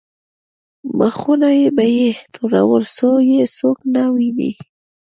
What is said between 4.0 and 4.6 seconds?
ویني.